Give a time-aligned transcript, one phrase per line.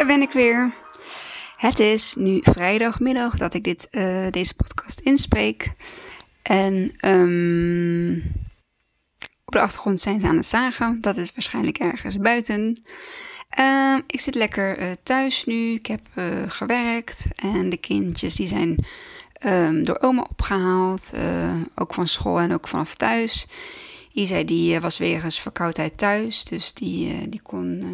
[0.00, 0.74] daar ben ik weer.
[1.56, 5.72] Het is nu vrijdagmiddag dat ik dit, uh, deze podcast inspreek.
[6.42, 8.22] En um,
[9.44, 11.00] op de achtergrond zijn ze aan het zagen.
[11.00, 12.82] Dat is waarschijnlijk ergens buiten.
[13.58, 15.72] Uh, ik zit lekker uh, thuis nu.
[15.72, 17.26] Ik heb uh, gewerkt.
[17.36, 18.84] En de kindjes die zijn
[19.46, 21.12] um, door oma opgehaald.
[21.74, 23.46] ook van school en ook vanaf thuis.
[24.12, 26.44] Isa die was weer eens verkoudheid thuis.
[26.44, 27.84] Dus die, die kon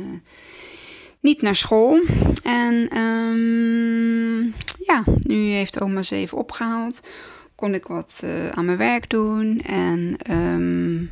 [1.27, 2.01] niet naar school.
[2.43, 7.01] En um, ja, nu heeft oma ze even opgehaald.
[7.55, 9.61] Kon ik wat uh, aan mijn werk doen.
[9.61, 11.11] En um,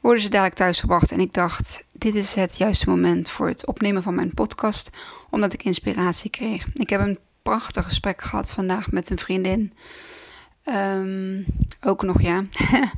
[0.00, 1.12] worden ze dadelijk thuisgebracht.
[1.12, 4.90] En ik dacht, dit is het juiste moment voor het opnemen van mijn podcast.
[5.30, 6.66] Omdat ik inspiratie kreeg.
[6.74, 9.72] Ik heb een prachtig gesprek gehad vandaag met een vriendin.
[10.64, 11.44] Um,
[11.80, 12.44] ook nog ja,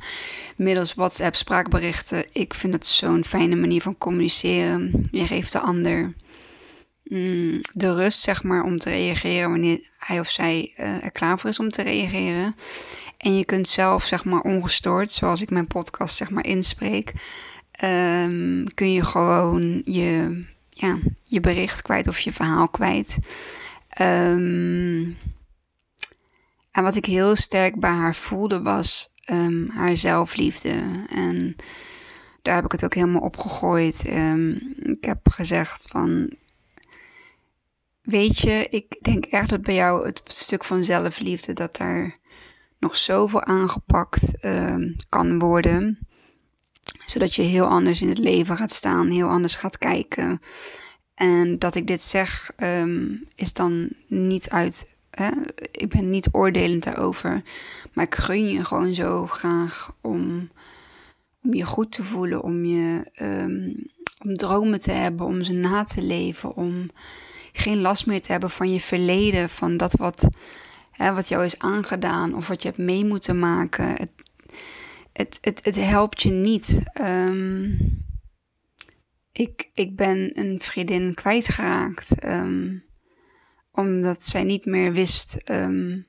[0.55, 2.25] middels WhatsApp spraakberichten.
[2.31, 5.07] Ik vind het zo'n fijne manier van communiceren.
[5.11, 6.13] Je geeft de ander
[7.11, 11.39] Mm, de rust, zeg maar, om te reageren wanneer hij of zij uh, er klaar
[11.39, 12.55] voor is om te reageren.
[13.17, 17.13] En je kunt zelf, zeg maar, ongestoord, zoals ik mijn podcast, zeg maar, inspreek,
[17.83, 20.39] um, kun je gewoon je,
[20.69, 23.17] ja, je bericht kwijt of je verhaal kwijt.
[24.01, 25.17] Um,
[26.71, 31.05] en wat ik heel sterk bij haar voelde was um, haar zelfliefde.
[31.09, 31.55] En
[32.41, 34.05] daar heb ik het ook helemaal op gegooid.
[34.83, 36.39] ik heb gezegd van
[38.01, 42.17] Weet je, ik denk echt dat bij jou het stuk van zelfliefde, dat daar
[42.79, 44.75] nog zoveel aangepakt uh,
[45.09, 45.99] kan worden.
[47.05, 50.41] Zodat je heel anders in het leven gaat staan, heel anders gaat kijken.
[51.13, 54.97] En dat ik dit zeg, um, is dan niet uit.
[55.09, 55.29] Hè?
[55.71, 57.41] Ik ben niet oordelend daarover.
[57.93, 60.49] Maar ik gun je gewoon zo graag om,
[61.43, 63.87] om je goed te voelen, om, je, um,
[64.23, 66.89] om dromen te hebben, om ze na te leven, om
[67.51, 70.27] geen last meer te hebben van je verleden, van dat wat,
[70.91, 73.85] hè, wat jou is aangedaan of wat je hebt mee moeten maken.
[73.85, 74.09] Het,
[75.13, 76.81] het, het, het helpt je niet.
[77.01, 77.77] Um,
[79.31, 82.25] ik, ik ben een vriendin kwijtgeraakt.
[82.25, 82.89] Um,
[83.71, 86.07] omdat zij niet meer wist um,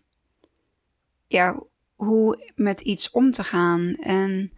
[1.26, 1.62] ja,
[1.94, 3.94] hoe met iets om te gaan.
[3.94, 4.52] En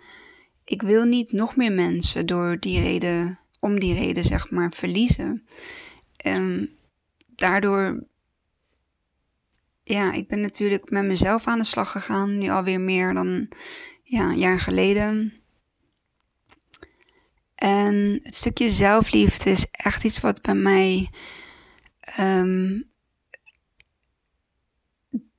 [0.65, 5.47] ik wil niet nog meer mensen door die reden, om die reden zeg maar, verliezen.
[6.27, 6.69] Um,
[7.27, 8.05] daardoor,
[9.83, 13.49] ja, ik ben natuurlijk met mezelf aan de slag gegaan, nu alweer meer dan
[14.03, 15.33] ja, een jaar geleden.
[17.55, 21.11] En het stukje zelfliefde is echt iets wat bij mij.
[22.21, 22.91] Um,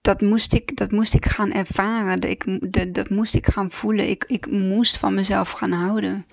[0.01, 2.19] dat, moest ik, dat moest ik gaan ervaren.
[2.19, 4.09] Dat, ik, dat, dat moest ik gaan voelen.
[4.09, 6.25] Ik, ik moest van mezelf gaan houden.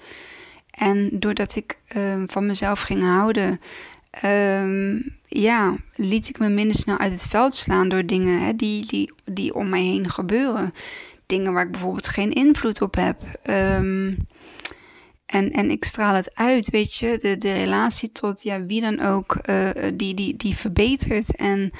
[0.71, 3.61] En doordat ik um, van mezelf ging houden,
[4.25, 8.87] um, ja, liet ik me minder snel uit het veld slaan door dingen hè, die,
[8.87, 10.73] die, die om mij heen gebeuren.
[11.27, 13.23] Dingen waar ik bijvoorbeeld geen invloed op heb.
[13.47, 14.17] Um,
[15.27, 17.19] en, en ik straal het uit, weet je.
[17.21, 21.37] De, de relatie tot ja, wie dan ook, uh, die, die, die verbetert.
[21.37, 21.71] En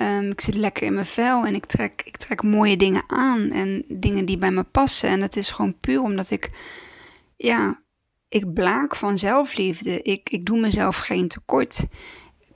[0.00, 3.50] um, ik zit lekker in mijn vel en ik trek, ik trek mooie dingen aan.
[3.50, 5.08] En dingen die bij me passen.
[5.08, 6.50] En dat is gewoon puur omdat ik,
[7.36, 7.82] ja,
[8.28, 10.02] ik blaak van zelfliefde.
[10.02, 11.86] Ik, ik doe mezelf geen tekort.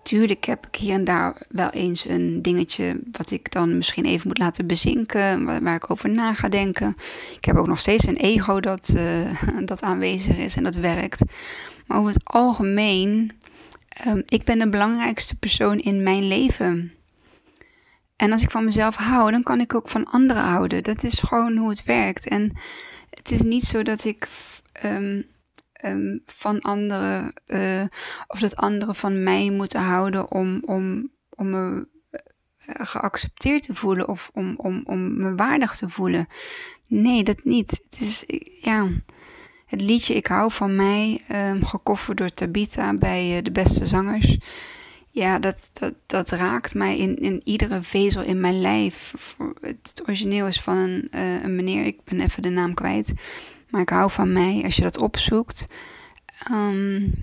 [0.02, 4.28] Tuurlijk heb ik hier en daar wel eens een dingetje wat ik dan misschien even
[4.28, 6.96] moet laten bezinken, waar, ik over na ga denken.
[7.36, 11.22] Ik heb ook nog steeds een ego dat, uh, dat aanwezig is en dat werkt.
[11.86, 13.32] Maar over het algemeen,
[14.06, 16.92] um, ik ben de belangrijkste persoon in mijn leven.
[18.16, 20.82] En als ik van mezelf hou, dan kan ik ook van anderen houden.
[20.82, 22.28] Dat is gewoon hoe het werkt.
[22.28, 22.52] En
[23.10, 24.28] het is niet zo dat ik
[24.84, 25.24] um,
[25.82, 27.82] um, van anderen, uh,
[28.26, 31.88] of dat anderen van mij moeten houden om, om, om me
[32.56, 36.26] eh, geaccepteerd te voelen of om, om, om me waardig te voelen.
[36.86, 37.70] Nee, dat niet.
[37.70, 38.24] Het is,
[38.60, 38.88] ja,
[39.66, 44.38] het liedje Ik hou van mij, um, gekofferd door Tabita bij uh, de beste zangers.
[45.10, 49.14] Ja, dat, dat, dat raakt mij in, in iedere vezel in mijn lijf.
[49.60, 51.08] Het origineel is van een,
[51.44, 53.12] een meneer, ik ben even de naam kwijt.
[53.72, 55.66] Maar ik hou van mij als je dat opzoekt.
[56.50, 57.14] Um,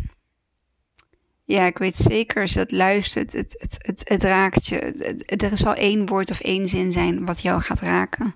[1.44, 4.80] ja, ik weet zeker als je dat luistert, het, het, het, raakt je.
[5.26, 8.34] Er zal één woord of één zin zijn wat jou gaat raken.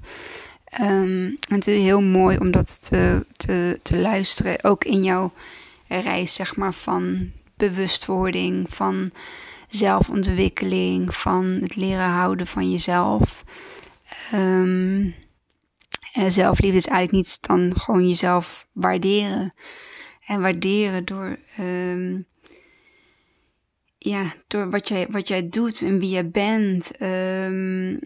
[0.81, 5.33] Um, het is heel mooi om dat te, te, te luisteren, ook in jouw
[5.87, 9.11] reis, zeg maar, van bewustwording, van
[9.67, 13.43] zelfontwikkeling, van het leren houden van jezelf.
[14.33, 14.92] Um,
[16.23, 19.53] en zelfliefde is eigenlijk niets dan gewoon jezelf waarderen.
[20.25, 22.25] En waarderen door um,
[23.97, 27.99] ja, door wat jij, wat jij doet en wie je bent, um,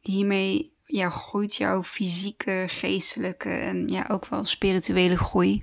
[0.00, 5.62] hiermee ja, groeit jouw fysieke, geestelijke en ja, ook wel spirituele groei.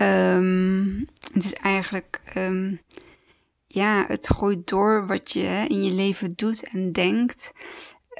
[0.00, 2.20] Um, het is eigenlijk,
[3.66, 7.52] ja, het groeit door wat je hè, in je leven doet en denkt.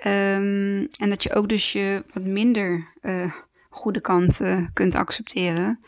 [0.06, 3.32] Um, en dat je ook dus je wat minder uh,
[3.70, 5.80] goede kanten kunt accepteren.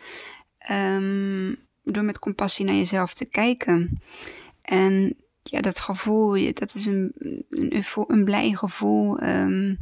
[1.84, 4.00] door met compassie naar jezelf te kijken.
[4.62, 7.12] En ja, dat gevoel, dat is een,
[7.50, 9.22] een, een blij gevoel.
[9.22, 9.78] Um,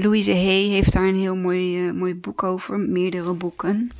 [0.00, 3.90] Louise Hay heeft daar een heel mooi, uh, mooi boek over, meerdere boeken.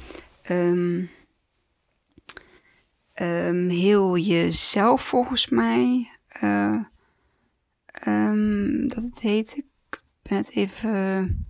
[3.68, 6.10] Heel jezelf volgens mij.
[6.42, 6.76] Uh,
[8.88, 9.56] dat het heet.
[9.56, 11.46] Ik ben het even,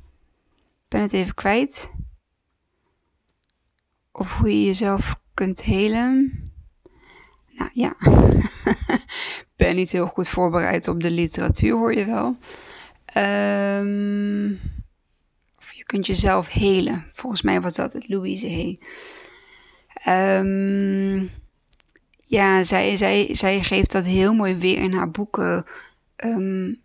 [0.88, 1.90] ben het even kwijt.
[4.12, 6.42] Of hoe je jezelf kunt helen.
[7.50, 7.96] Nou ja,
[9.56, 12.36] ben niet heel goed voorbereid op de literatuur, hoor je wel.
[13.16, 14.60] Um,
[15.58, 17.04] of je kunt jezelf helen.
[17.14, 18.78] Volgens mij was dat het Louise Hay.
[20.38, 21.30] Um,
[22.24, 25.64] ja, zij, zij, zij geeft dat heel mooi weer in haar boeken.
[26.24, 26.80] Um,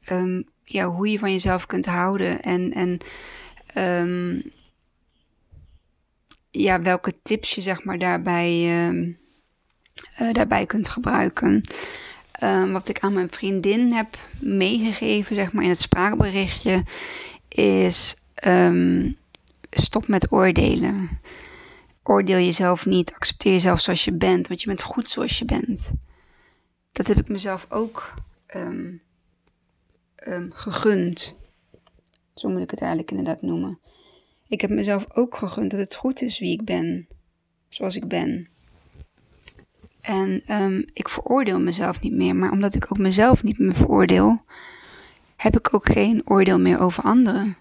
[0.64, 2.42] ja, hoe je van jezelf kunt houden.
[2.42, 3.00] En, en
[6.52, 11.64] ja, welke tips je zeg maar daarbij, uh, daarbij kunt gebruiken.
[12.72, 16.84] Wat ik aan mijn vriendin heb meegegeven, zeg maar in het spraakberichtje,
[17.48, 18.16] is
[19.70, 21.20] stop met oordelen.
[22.04, 25.92] Oordeel jezelf niet, accepteer jezelf zoals je bent, want je bent goed zoals je bent.
[26.92, 28.14] Dat heb ik mezelf ook
[30.54, 31.36] gegund.
[32.34, 33.80] Zo moet ik het eigenlijk inderdaad noemen.
[34.48, 37.08] Ik heb mezelf ook gegund dat het goed is wie ik ben,
[37.70, 38.48] zoals ik ben.
[40.02, 44.46] En um, ik veroordeel mezelf niet meer, maar omdat ik ook mezelf niet meer veroordeel,
[45.36, 47.58] heb ik ook geen oordeel meer over anderen.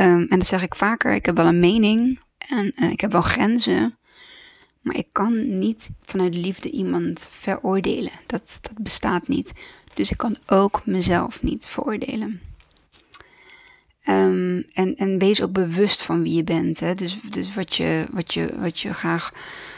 [0.00, 3.12] Um, en dat zeg ik vaker, ik heb wel een mening en uh, ik heb
[3.12, 3.98] wel grenzen,
[4.80, 8.12] maar ik kan niet vanuit liefde iemand veroordelen.
[8.26, 9.52] Dat, dat bestaat niet.
[9.96, 12.40] Dus ik kan ook mezelf niet veroordelen.
[14.08, 16.80] Um, en, en wees ook bewust van wie je bent.
[16.80, 16.94] Hè?
[16.94, 19.32] Dus, dus wat, je, wat, je, wat je graag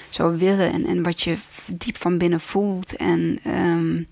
[0.08, 1.36] zou willen en, en wat je
[1.66, 2.96] diep van binnen voelt.
[2.96, 4.06] En um,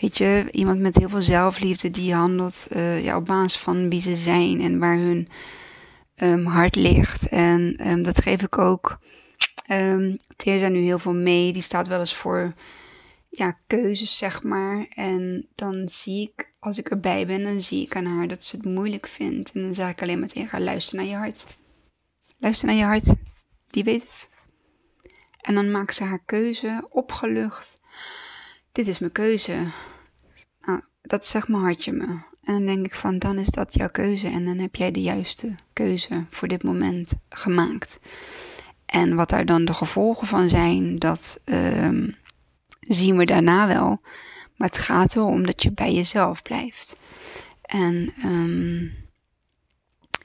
[0.00, 4.00] weet je, iemand met heel veel zelfliefde die handelt uh, ja, op basis van wie
[4.00, 5.28] ze zijn en waar hun
[6.16, 7.28] um, hart ligt.
[7.28, 8.98] En dat geef ik ook
[9.70, 11.52] um, Teerza nu heel veel mee.
[11.52, 12.52] Die staat wel eens voor
[13.30, 14.86] ja, keuzes, zeg maar.
[14.88, 18.56] En dan zie ik, als ik erbij ben, dan zie ik aan haar dat ze
[18.56, 19.52] het moeilijk vindt.
[19.52, 21.46] En dan zeg ik alleen maar tegen haar, luister naar je hart.
[22.38, 23.14] Luister naar je hart,
[23.66, 24.28] die weet het.
[25.40, 27.80] En dan maakt ze haar keuze, opgelucht.
[28.72, 29.64] Dit is mijn keuze.
[30.60, 32.06] Nou, dat zegt mijn hartje me.
[32.42, 34.28] En dan denk ik van, dan is dat jouw keuze.
[34.28, 38.00] En dan heb jij de juiste keuze voor dit moment gemaakt.
[38.86, 41.40] En wat daar dan de gevolgen van zijn, dat...
[41.44, 42.18] Um,
[42.80, 44.00] zien we daarna wel.
[44.56, 46.96] Maar het gaat er om dat je bij jezelf blijft.
[47.62, 48.92] En um,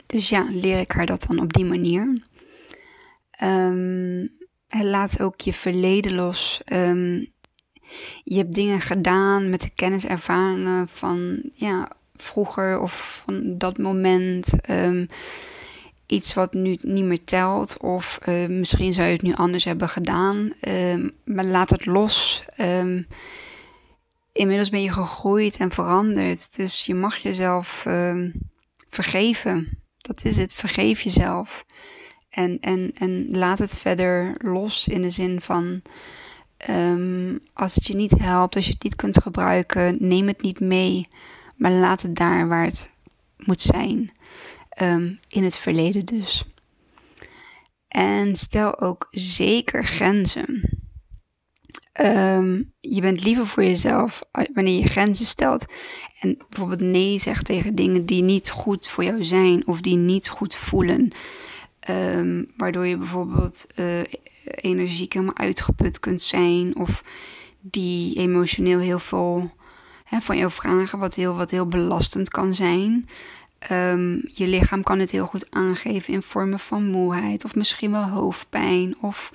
[0.06, 2.22] dus ja, leer ik haar dat dan op die manier.
[3.44, 4.30] Um,
[4.70, 6.62] laat ook je verleden los.
[6.74, 7.34] Um,
[8.24, 14.54] je hebt dingen gedaan met de kennis, ervaringen van ja, vroeger of van dat moment.
[16.06, 17.78] Iets wat nu niet meer telt.
[17.78, 20.54] Of uh, misschien zou je het nu anders hebben gedaan.
[20.68, 22.44] Uh, maar laat het los.
[22.62, 23.08] Um,
[24.32, 26.56] inmiddels ben je gegroeid en veranderd.
[26.56, 28.34] Dus je mag jezelf um,
[28.90, 29.80] vergeven.
[29.98, 30.54] Dat is het.
[30.54, 31.66] Vergeef jezelf.
[32.30, 35.82] En, en, en laat het verder los in de zin van.
[37.54, 41.08] Als het je niet helpt, als je het niet kunt gebruiken, neem het niet mee.
[41.56, 42.92] Maar laat het daar waar het
[43.38, 44.12] moet zijn.
[44.82, 46.46] Um, in het verleden dus.
[47.88, 50.76] En stel ook zeker grenzen.
[52.02, 55.66] Um, je bent liever voor jezelf wanneer je grenzen stelt.
[56.20, 60.30] En bijvoorbeeld nee zegt tegen dingen die niet goed voor jou zijn of die niet
[60.30, 61.12] goed voelen.
[61.90, 64.00] Um, waardoor je bijvoorbeeld uh,
[64.44, 66.76] energiek helemaal uitgeput kunt zijn.
[66.76, 67.04] Of
[67.62, 69.54] die emotioneel heel veel
[70.04, 73.10] hè, van jou vragen, wat heel, wat heel belastend kan zijn.
[73.72, 78.04] Um, je lichaam kan het heel goed aangeven in vormen van moeheid of misschien wel
[78.04, 79.32] hoofdpijn of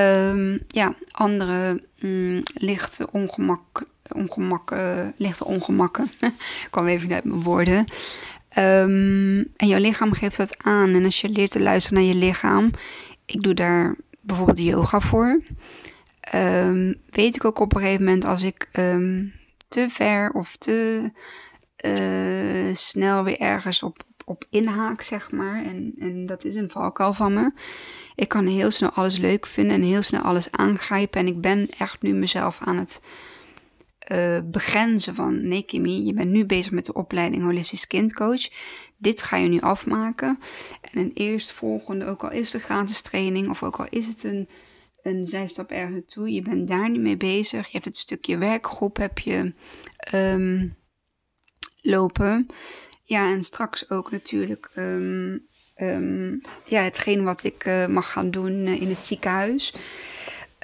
[0.00, 4.74] um, ja, andere um, lichte, ongemak, ongemak,
[5.16, 6.10] lichte ongemakken.
[6.20, 7.84] Ik kwam even uit mijn woorden.
[8.48, 10.94] en jouw lichaam geeft dat aan.
[10.94, 12.70] En als je leert te luisteren naar je lichaam,
[13.24, 15.40] ik doe daar bijvoorbeeld yoga voor.
[16.20, 19.24] ehm, weet ik ook op een gegeven moment als ik ehm,
[19.68, 21.10] te ver of te
[21.86, 25.64] uh, snel weer ergens op, op inhaak, zeg maar.
[25.64, 27.52] En, en dat is een valkuil van me.
[28.14, 31.20] Ik kan heel snel alles leuk vinden en heel snel alles aangrijpen.
[31.20, 33.00] En ik ben echt nu mezelf aan het
[34.12, 35.48] uh, begrenzen van...
[35.48, 38.48] Nee, Kimmy, je bent nu bezig met de opleiding Holistisch Kindcoach.
[38.96, 40.38] Dit ga je nu afmaken.
[40.80, 43.48] En een eerstvolgende, ook al is een gratis training...
[43.48, 44.48] of ook al is het een,
[45.02, 46.32] een zijstap ergens naartoe...
[46.32, 47.66] je bent daar niet mee bezig.
[47.66, 49.52] Je hebt het stukje werkgroep, heb je...
[50.14, 50.74] Um,
[51.82, 52.46] lopen.
[53.06, 55.46] Ja, en straks ook natuurlijk um,
[55.80, 59.74] um, ja, hetgeen wat ik uh, mag gaan doen uh, in het ziekenhuis.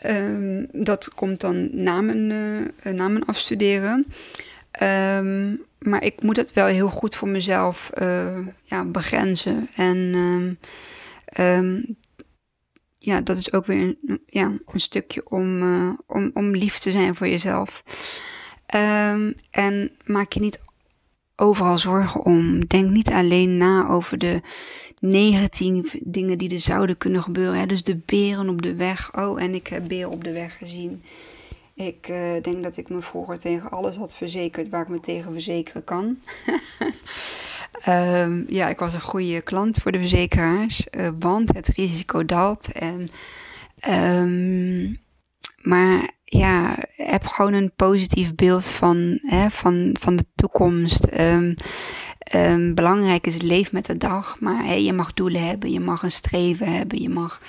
[0.06, 4.06] Um, dat komt dan na mijn, uh, na mijn afstuderen.
[5.78, 7.90] maar ik moet het wel heel goed voor mezelf
[8.62, 9.68] ja, begrenzen.
[9.76, 10.58] En
[12.98, 15.62] ja, dat is ook weer een, ja, een stukje om,
[16.06, 17.84] om, om lief te zijn voor jezelf.
[19.50, 20.60] en maak je niet
[21.40, 22.66] overal zorgen om.
[22.66, 24.40] Denk niet alleen na over de
[25.00, 27.58] negatieve dingen die er zouden kunnen gebeuren.
[27.58, 27.66] Hè?
[27.66, 29.16] Dus de beren op de weg.
[29.16, 31.02] Oh, en ik heb beren op de weg gezien.
[31.74, 35.32] Ik uh, denk dat ik me vroeger tegen alles had verzekerd waar ik me tegen
[35.32, 36.18] verzekeren kan.
[37.88, 42.72] um, ja, ik was een goede klant voor de verzekeraars, uh, want het risico daalt.
[42.72, 43.10] En,
[43.88, 44.98] um,
[45.60, 51.08] maar ja, heb gewoon een positief beeld van, hè, van, van de toekomst.
[51.20, 51.54] Um,
[52.34, 54.40] um, belangrijk is, leef met de dag.
[54.40, 57.40] Maar je mag doelen hebben, je mag een streven hebben, je mag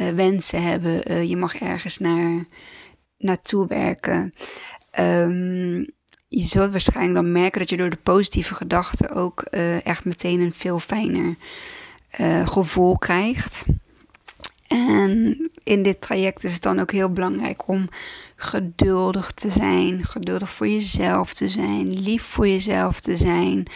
[0.00, 2.44] uh, wensen hebben, uh, je mag ergens naar,
[3.18, 4.32] naartoe werken.
[5.00, 5.86] Um,
[6.28, 10.40] je zult waarschijnlijk dan merken dat je door de positieve gedachten ook uh, echt meteen
[10.40, 11.36] een veel fijner
[12.44, 13.64] gevoel krijgt.
[14.72, 17.88] En in dit traject is het dan ook heel belangrijk om
[18.36, 23.66] geduldig te zijn, geduldig voor jezelf te zijn, lief voor jezelf te zijn.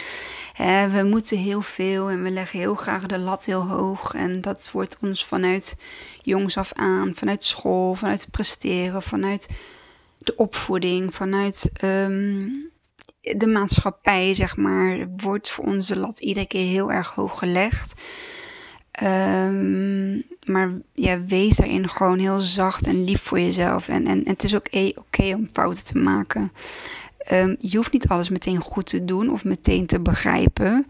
[0.93, 4.15] we moeten heel veel en we leggen heel graag de lat heel hoog.
[4.15, 5.77] En dat wordt ons vanuit
[6.23, 9.49] jongs af aan, vanuit school, vanuit presteren, vanuit
[10.19, 12.71] de opvoeding, vanuit um,
[13.21, 18.03] de maatschappij, zeg maar, wordt voor onze lat iedere keer heel erg hoog gelegd.
[19.03, 19.86] Um,
[20.47, 23.89] maar ja, wees daarin gewoon heel zacht en lief voor jezelf.
[23.89, 26.53] En, en, het is ook oké om fouten te maken.
[27.33, 30.85] Um, je hoeft niet alles meteen goed te doen of meteen te begrijpen.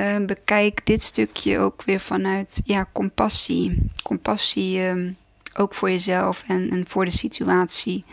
[0.00, 3.90] Um, bekijk dit stukje ook weer vanuit ja, compassie.
[4.02, 5.16] Compassie um,
[5.54, 8.04] ook voor jezelf en, en voor de situatie.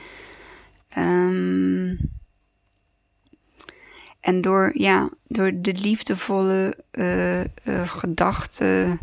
[4.20, 7.46] en door, ja, door de liefdevolle uh, uh,
[7.86, 9.00] gedachten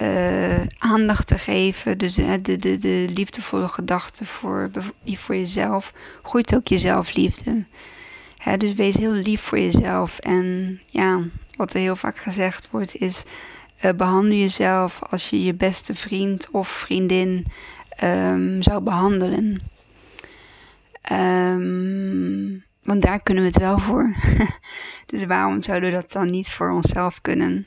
[0.00, 1.98] uh, aandacht te geven.
[1.98, 4.70] Dus uh, de, de, de liefdevolle gedachten voor,
[5.04, 5.92] voor jezelf.
[6.22, 7.64] Groeit ook je zelfliefde.
[8.38, 10.18] Hè, dus wees heel lief voor jezelf.
[10.18, 11.20] En ja,
[11.56, 13.22] wat er heel vaak gezegd wordt is...
[13.84, 17.46] Uh, behandel jezelf als je je beste vriend of vriendin
[18.04, 19.60] um, zou behandelen.
[21.12, 24.14] Um, want daar kunnen we het wel voor.
[25.06, 27.66] dus waarom zouden we dat dan niet voor onszelf kunnen?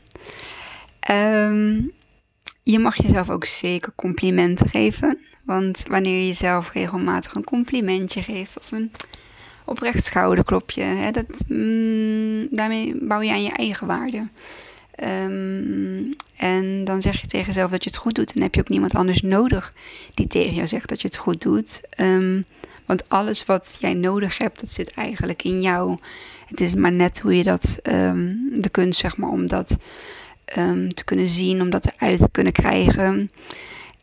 [1.11, 1.91] Um,
[2.71, 5.17] je mag jezelf ook zeker complimenten geven.
[5.43, 8.91] Want wanneer je jezelf regelmatig een complimentje geeft of een
[9.65, 14.27] oprecht schouderklopje, hè, dat, mm, daarmee bouw je aan je eigen waarde.
[15.03, 18.33] Um, en dan zeg je tegen jezelf dat je het goed doet.
[18.33, 19.73] En heb je ook niemand anders nodig
[20.13, 21.81] die tegen jou zegt dat je het goed doet.
[21.99, 22.45] Um,
[22.85, 25.97] want alles wat jij nodig hebt, dat zit eigenlijk in jou.
[26.45, 29.77] Het is maar net hoe je dat, um, de kunst zeg maar, om dat
[30.57, 33.31] um, te kunnen zien, om dat eruit te kunnen krijgen.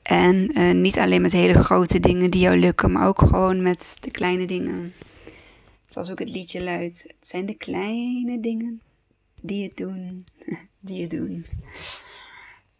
[0.02, 3.96] En uh, niet alleen met hele grote dingen die jou lukken, maar ook gewoon met
[4.00, 4.92] de kleine dingen.
[5.86, 7.02] Zoals ook het liedje luidt.
[7.02, 8.80] Het zijn de kleine dingen
[9.40, 10.24] die het doen,
[10.80, 11.46] die je doen.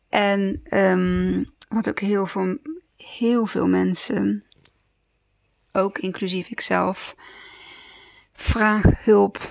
[0.09, 2.59] En um, wat ook heel veel,
[2.97, 4.45] heel veel mensen,
[5.73, 7.17] ook inclusief ikzelf,
[8.33, 9.51] vraag hulp.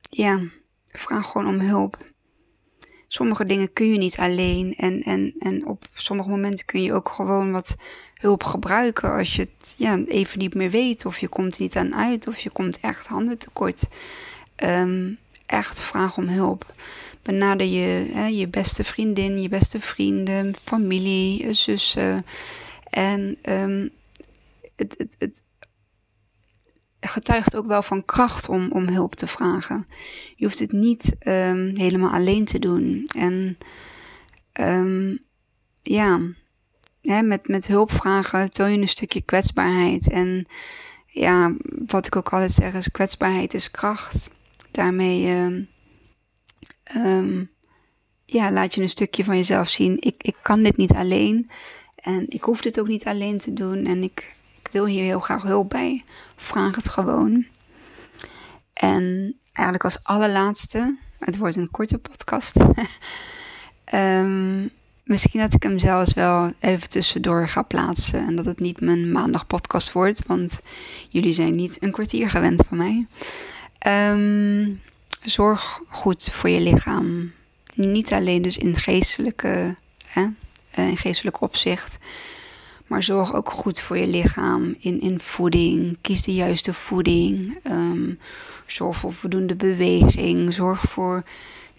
[0.00, 0.40] Ja,
[0.88, 1.98] vraag gewoon om hulp
[3.08, 4.74] sommige dingen kun je niet alleen.
[4.76, 7.76] En, en, en op sommige momenten kun je ook gewoon wat
[8.14, 11.06] hulp gebruiken als je het ja, even niet meer weet.
[11.06, 12.26] Of je komt er niet aan uit.
[12.26, 13.88] Of je komt echt handen tekort.
[14.64, 16.74] Um, echt vraag om hulp.
[17.22, 22.26] Benader je, hè, je beste vriendin, je beste vrienden, familie, zussen.
[22.84, 23.90] En um,
[24.76, 25.42] het, het, het,
[27.00, 29.86] getuigt ook wel van kracht om, om hulp te vragen.
[30.36, 33.08] Je hoeft het niet um, helemaal alleen te doen.
[33.16, 33.58] En
[34.60, 35.18] um,
[35.82, 36.20] ja,
[37.02, 40.10] hè, met, met hulpvragen toon je een stukje kwetsbaarheid.
[40.10, 40.46] En
[41.06, 41.52] ja,
[41.86, 44.30] wat ik ook altijd zeg is: kwetsbaarheid is kracht.
[44.70, 45.62] Daarmee ehm,
[46.82, 47.44] ehm,
[48.24, 49.96] ja, laat je een stukje van jezelf zien.
[50.00, 51.50] Ik, ik kan dit niet alleen.
[51.94, 53.84] En ik hoef dit ook niet alleen te doen.
[53.84, 56.04] En ik, ik wil hier heel graag hulp bij.
[56.36, 57.46] Vraag het gewoon.
[58.72, 62.56] En eigenlijk als allerlaatste, het wordt een korte podcast.
[63.94, 64.70] um,
[65.04, 68.26] misschien dat ik hem zelfs wel even tussendoor ga plaatsen.
[68.26, 70.26] En dat het niet mijn maandag podcast wordt.
[70.26, 70.60] Want
[71.08, 73.06] jullie zijn niet een kwartier gewend van mij.
[74.12, 74.80] Um,
[75.22, 77.32] zorg goed voor je lichaam.
[77.74, 80.26] Niet alleen dus in geestelijke, hè,
[80.70, 81.98] eh, in geestelijk opzicht.
[82.88, 85.96] Maar zorg ook goed voor je lichaam in, in voeding.
[86.00, 87.58] Kies de juiste voeding.
[87.66, 88.18] Um,
[88.66, 90.52] zorg voor voldoende beweging.
[90.54, 91.22] Zorg voor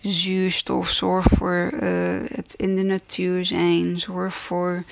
[0.02, 0.90] zuurstof.
[0.90, 1.82] Zorg voor uh,
[2.28, 4.00] het in de natuur zijn.
[4.00, 4.84] Zorg voor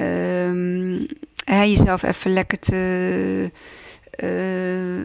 [0.00, 1.06] um,
[1.44, 3.50] jezelf even lekker te.
[4.22, 5.04] Uh,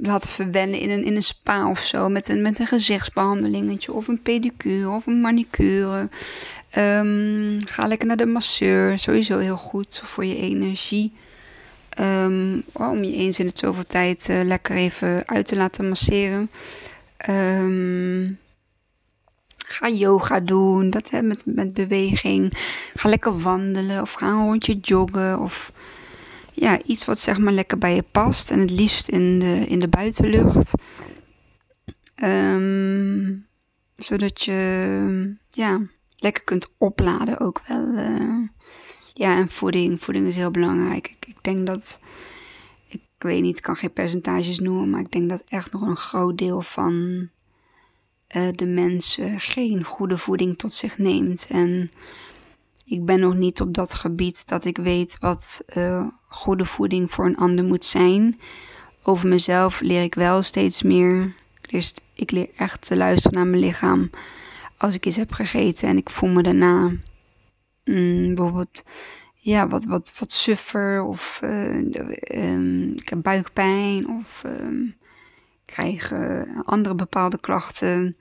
[0.00, 2.08] laten verwennen in een, in een spa of zo.
[2.08, 6.08] Met een, met een gezichtsbehandelingetje of een pedicure of een manicure.
[6.76, 8.98] Um, ga lekker naar de masseur.
[8.98, 11.12] Sowieso heel goed voor je energie.
[12.00, 16.50] Um, om je eens in het zoveel tijd uh, lekker even uit te laten masseren.
[17.28, 18.38] Um,
[19.66, 22.52] ga yoga doen, dat hè, met, met beweging.
[22.94, 25.40] Ga lekker wandelen of ga een rondje joggen.
[25.40, 25.72] Of
[26.60, 28.50] ja, iets wat zeg maar lekker bij je past.
[28.50, 30.72] En het liefst in de, in de buitenlucht.
[32.22, 33.46] Um,
[33.96, 35.80] zodat je ja,
[36.16, 37.86] lekker kunt opladen ook wel.
[37.86, 38.48] Uh,
[39.14, 40.02] ja, en voeding.
[40.02, 41.08] Voeding is heel belangrijk.
[41.08, 42.00] Ik, ik denk dat,
[42.88, 45.96] ik weet niet, ik kan geen percentages noemen, maar ik denk dat echt nog een
[45.96, 47.28] groot deel van
[48.36, 51.46] uh, de mensen geen goede voeding tot zich neemt.
[51.48, 51.90] En
[52.84, 57.26] ik ben nog niet op dat gebied dat ik weet wat uh, goede voeding voor
[57.26, 58.38] een ander moet zijn.
[59.02, 61.34] Over mezelf leer ik wel steeds meer.
[61.62, 64.10] Ik leer, ik leer echt te luisteren naar mijn lichaam.
[64.76, 66.90] Als ik iets heb gegeten en ik voel me daarna
[67.84, 68.82] mm, bijvoorbeeld
[69.34, 71.74] ja, wat, wat, wat suffer of uh,
[72.34, 74.96] um, ik heb buikpijn of um,
[75.64, 78.16] krijg uh, andere bepaalde klachten,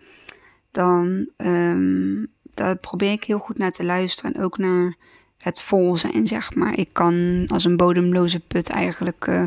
[0.72, 4.96] dan um, daar probeer ik heel goed naar te luisteren en ook naar
[5.38, 6.78] het vol zijn, zeg maar.
[6.78, 9.44] Ik kan als een bodemloze put eigenlijk uh,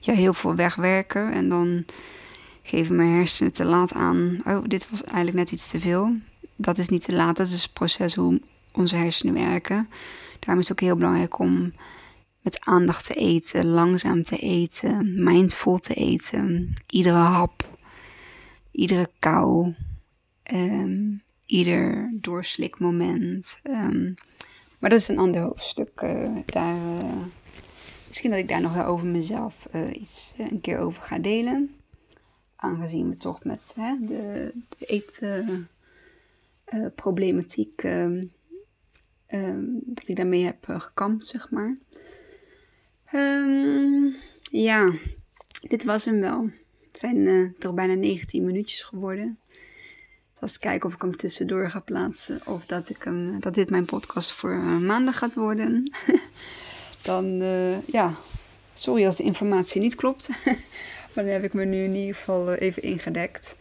[0.00, 1.84] ja, heel veel wegwerken en dan
[2.62, 6.12] geven mijn hersenen te laat aan, oh, dit was eigenlijk net iets te veel.
[6.56, 8.40] Dat is niet te laat, dat is het proces hoe
[8.72, 9.88] onze hersenen werken.
[10.38, 11.72] Daarom is het ook heel belangrijk om
[12.40, 16.74] met aandacht te eten, langzaam te eten, mindful te eten.
[16.86, 17.68] Iedere hap,
[18.70, 19.74] iedere kou,
[20.52, 23.58] um, ieder doorslikmoment.
[23.62, 24.14] Um,
[24.78, 26.00] maar dat is een ander hoofdstuk.
[26.02, 27.24] Uh, daar, uh,
[28.06, 31.74] misschien dat ik daar nog wel over mezelf uh, iets een keer over ga delen.
[32.56, 35.02] Aangezien we toch met hè, de, de
[36.64, 38.32] eetproblematiek um,
[39.28, 41.76] um, dat ik daarmee heb gekampt, zeg maar.
[43.14, 44.14] Um,
[44.50, 44.92] ja,
[45.60, 46.50] dit was hem wel.
[46.88, 49.38] Het zijn toch bijna 19 minuutjes geworden.
[50.44, 52.40] Als kijken of ik hem tussendoor ga plaatsen.
[52.44, 55.92] Of dat, ik hem, dat dit mijn podcast voor uh, maandag gaat worden.
[57.02, 57.26] dan,
[57.86, 58.14] ja,
[58.74, 60.28] sorry als de informatie niet klopt.
[61.14, 63.56] maar dan heb ik me nu in ieder geval even ingedekt.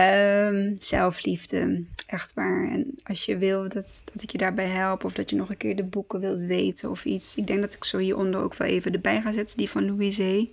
[0.00, 2.70] Um, zelfliefde, echt waar.
[2.70, 5.56] En als je wil dat, dat ik je daarbij help, of dat je nog een
[5.56, 7.36] keer de boeken wilt weten of iets.
[7.36, 10.48] Ik denk dat ik zo hieronder ook wel even erbij ga zetten, die van Louise.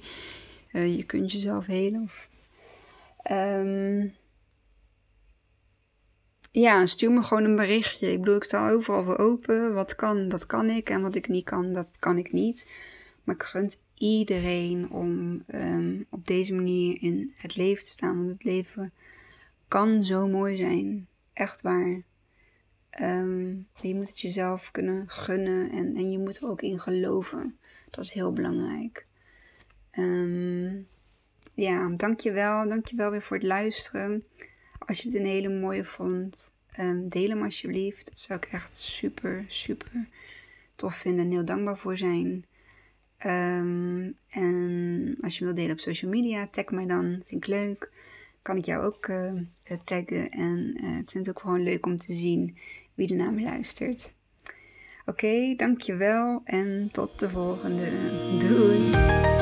[0.71, 2.09] Je kunt jezelf helen.
[3.31, 4.13] Um,
[6.51, 8.11] ja, stuur me gewoon een berichtje.
[8.11, 9.73] Ik bedoel, ik sta overal voor open.
[9.73, 10.89] Wat kan, dat kan ik.
[10.89, 12.71] En wat ik niet kan, dat kan ik niet.
[13.23, 18.17] Maar ik gun iedereen om um, op deze manier in het leven te staan.
[18.17, 18.93] Want het leven
[19.67, 21.07] kan zo mooi zijn.
[21.33, 22.01] Echt waar.
[23.01, 27.57] Um, je moet het jezelf kunnen gunnen en, en je moet er ook in geloven.
[27.89, 29.05] Dat is heel belangrijk.
[29.97, 30.87] Um,
[31.53, 32.67] ja, dankjewel.
[32.67, 34.23] Dankjewel weer voor het luisteren.
[34.85, 38.05] Als je het een hele mooie vond, um, deel hem alsjeblieft.
[38.05, 40.07] Dat zou ik echt super, super
[40.75, 42.45] tof vinden en heel dankbaar voor zijn.
[43.25, 47.21] Um, en als je wilt delen op social media, tag mij dan.
[47.25, 47.89] Vind ik leuk
[48.41, 49.31] kan ik jou ook uh,
[49.83, 50.29] taggen.
[50.29, 52.57] En uh, ik vind het ook gewoon leuk om te zien
[52.93, 54.13] wie er naar me luistert.
[55.05, 57.89] Oké, dankjewel en tot de volgende.
[58.39, 59.40] Doei!